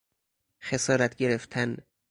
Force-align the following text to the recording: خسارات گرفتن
خسارات 0.63 1.15
گرفتن 1.15 1.77